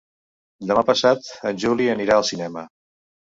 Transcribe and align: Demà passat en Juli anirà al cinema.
Demà 0.69 0.83
passat 0.87 1.29
en 1.51 1.61
Juli 1.65 1.89
anirà 1.93 2.17
al 2.23 2.27
cinema. 2.31 2.65